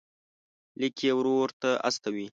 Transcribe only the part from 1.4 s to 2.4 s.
ته استوي.